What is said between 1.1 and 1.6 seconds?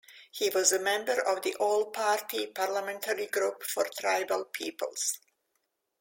of the